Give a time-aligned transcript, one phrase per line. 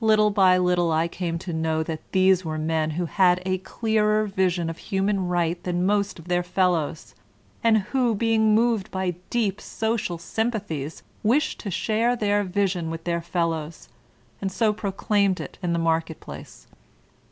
[0.00, 4.26] Little by little I came to know that these were men who had a clearer
[4.26, 7.14] vision of human right than most of their fel lows;
[7.62, 13.20] and who, being moved by deep social sympathies, wished to share their vision with their
[13.20, 13.88] fellows,
[14.40, 16.66] and so proclaimed it in the market place.